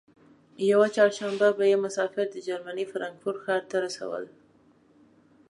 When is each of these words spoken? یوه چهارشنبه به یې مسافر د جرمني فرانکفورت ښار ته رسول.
یوه 0.71 0.87
چهارشنبه 0.95 1.47
به 1.57 1.65
یې 1.71 1.77
مسافر 1.85 2.25
د 2.31 2.35
جرمني 2.47 2.85
فرانکفورت 2.91 3.37
ښار 3.45 3.61
ته 3.69 3.77
رسول. 3.85 4.23